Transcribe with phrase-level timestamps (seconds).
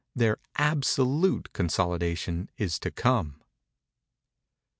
[0.15, 3.39] Their absolute consolidation is to come.